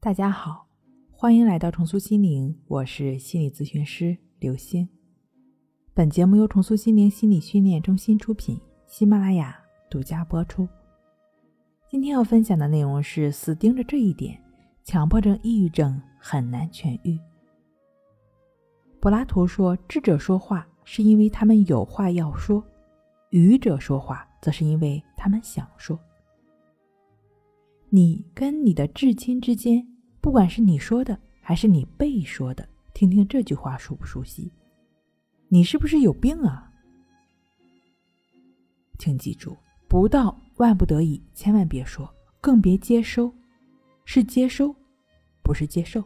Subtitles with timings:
[0.00, 0.64] 大家好，
[1.10, 4.88] 欢迎来到重塑心灵，我是心理咨询师刘星。
[5.92, 9.58] 本节目由重塑心灵心理训练中心出品，喜马拉雅
[9.90, 10.68] 独家播出。
[11.90, 14.40] 今天要分享的内容是：死盯着这一点，
[14.84, 17.18] 强迫症、抑郁症很难痊愈。
[19.00, 22.64] 柏拉图说：“智者说话是因为他们有话要说，
[23.30, 25.98] 愚者说话则是因为他们想说。”
[27.90, 29.82] 你跟你的至亲之间，
[30.20, 34.50] 不管是你说的还是你被说的，听听这句话熟不熟悉？
[35.48, 36.70] 你是不是有病啊？
[38.98, 43.32] 请记住，不到万不得已，千万别说，更别接收，
[44.04, 44.74] 是接收，
[45.42, 46.04] 不是接受。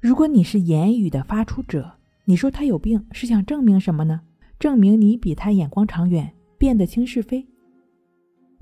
[0.00, 4.22] 如果你是言语的发出者，你说他有病，是想证明什么呢？
[4.58, 7.44] 证明你比他眼光长远，辨得清是非。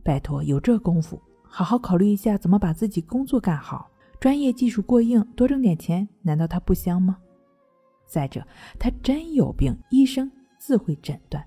[0.03, 1.21] 拜托，有这功夫，
[1.53, 7.19] 好好考虑一下怎么把自己工作干好，专业技术过硬，多挣点钱，难道他不香吗？
[8.07, 8.47] 再者，
[8.79, 11.45] 他真有病，医生自会诊断。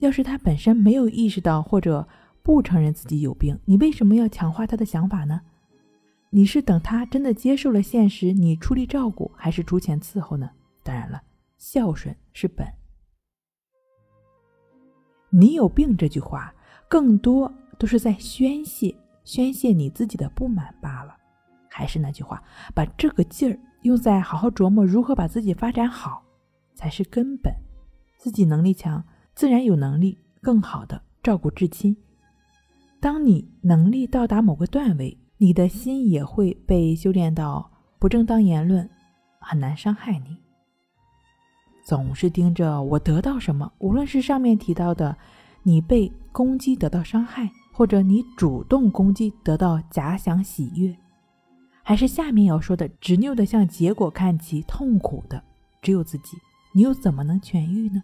[0.00, 2.06] 要是他本身没有意识到或者
[2.42, 5.40] 不承认自己有病，你为什么要强化他的想法呢？
[6.30, 10.50] 你是等他真的接受了现实，你出力照顾，还是出钱伺候呢？
[10.82, 11.22] 当然了，
[11.56, 12.66] 孝顺是本。
[15.30, 16.52] 你有病这句话，
[16.88, 17.50] 更多。
[17.78, 18.96] 都是在宣泄，
[19.26, 21.14] 宣泄你自己的不满罢了。
[21.68, 22.42] 还是那句话，
[22.74, 26.22] 把这个劲儿用在好好琢磨如何把自己发展好，
[26.74, 27.52] 才是根本。
[28.16, 31.94] 自己能力强，自然有能力更好的照顾至亲。
[32.98, 38.88] 当你能力到达某个段位，你的心也会被修炼到不正当言论
[39.38, 40.38] 很难伤害你。
[41.84, 45.14] 总是盯着我得到什么，无论是上面提到的，
[45.62, 47.50] 你被攻击得到伤害。
[47.76, 50.96] 或者你主动攻击得到假想喜悦，
[51.82, 55.44] 还是下面要说的执拗的向结果看齐，痛苦的
[55.82, 56.38] 只有自己，
[56.72, 58.02] 你又怎么能痊愈呢？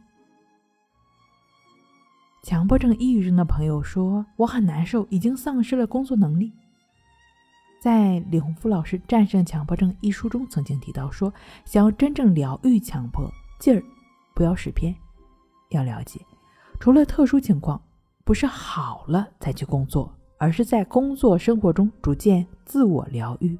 [2.42, 6.52] 强迫症、抑郁症的朋友说：“我很难受，已经丧失了工作能力。”
[7.80, 11.32] 在李洪福老师《战胜强迫症》一书中曾经提到说
[11.64, 13.26] ：“想要真正疗愈强迫
[13.58, 13.82] 劲儿，
[14.34, 14.94] 不要使偏，
[15.70, 16.20] 要了解，
[16.78, 17.80] 除了特殊情况。”
[18.24, 23.58] 不是好了才去工作，而是在工作生活中逐渐自我疗愈。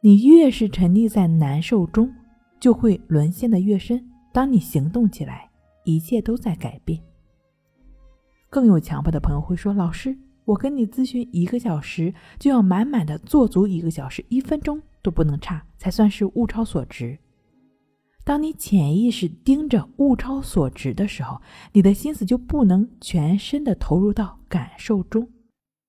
[0.00, 2.10] 你越是沉溺在难受中，
[2.58, 4.02] 就会沦陷的越深。
[4.32, 5.50] 当你行动起来，
[5.84, 7.02] 一切都在改变。
[8.48, 17.18] 更有强迫的朋友会说：“老师，我跟你咨询一个小时，就要满满的做足一个小时，一分钟都不能差，才算是物超所值。”
[18.22, 21.40] 当你潜意识盯着物超所值的时候，
[21.72, 25.26] 你的心思就不能全身的投入到感受中。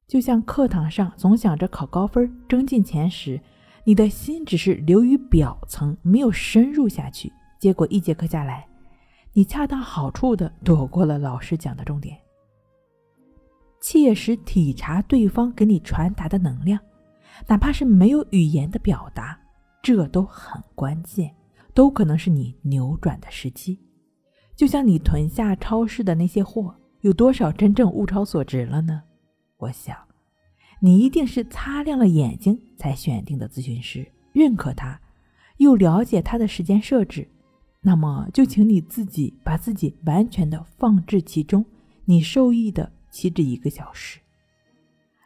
[0.07, 3.39] 就像课堂上总想着考高分、争进前十，
[3.83, 7.31] 你的心只是流于表层，没有深入下去。
[7.59, 8.67] 结果一节课下来，
[9.33, 12.17] 你恰到好处的躲过了老师讲的重点。
[13.81, 16.79] 切实体察对方给你传达的能量，
[17.47, 19.39] 哪怕是没有语言的表达，
[19.81, 21.33] 这都很关键。
[21.81, 23.79] 都可能是你扭转的时机，
[24.55, 29.01] 就像你囤下超市的那些货，有多少真正物超所值了呢？
[29.57, 29.97] 我想，
[30.79, 35.01] 你一定是擦亮了眼睛才选定的咨询师，认可他，
[35.57, 37.27] 又了解他的时间设置，
[37.81, 41.65] 那么就请你自己把自己完全的放置其中，
[42.05, 44.19] 你受益的岂止一个小时。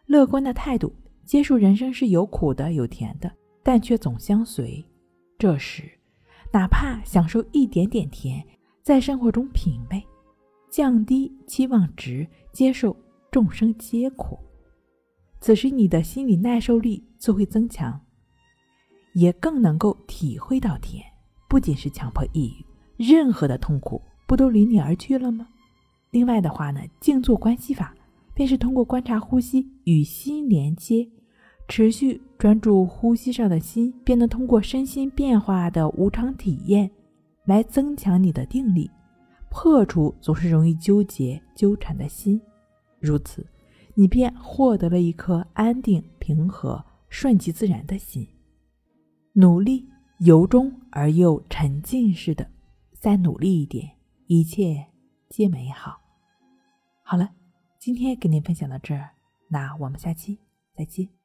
[0.06, 0.96] 乐观的态度，
[1.26, 3.30] 接受人生是有苦的有甜的，
[3.62, 4.82] 但却总相随。
[5.38, 5.92] 这时。
[6.56, 8.42] 哪怕享受一点点甜，
[8.82, 10.02] 在生活中品味，
[10.72, 12.96] 降低期望值，接受
[13.30, 14.40] 众生皆苦。
[15.42, 18.00] 此时你的心理耐受力就会增强，
[19.12, 21.04] 也更能够体会到甜。
[21.50, 22.66] 不仅是强迫抑郁，
[23.04, 25.50] 任何的痛苦不都离你而去了吗？
[26.12, 27.94] 另外的话呢，静坐关系法
[28.34, 31.06] 便是通过观察呼吸与心连接。
[31.68, 36.90] 持续专注呼吸上的心，便能通过身心变化的无常体验，
[37.46, 38.90] 来增强你的定力，
[39.50, 42.40] 破除总是容易纠结纠缠的心。
[43.00, 43.46] 如此，
[43.96, 48.28] 你便获得了一颗安定、平和、顺其自然的心。
[49.34, 49.88] 努力
[50.20, 52.48] 由衷而又沉浸式的，
[52.94, 53.90] 再努力一点，
[54.28, 54.86] 一切
[55.30, 56.00] 皆美好。
[57.04, 57.30] 好了，
[57.80, 59.10] 今天跟您分享到这儿，
[59.48, 60.40] 那我们下期
[60.76, 61.25] 再见。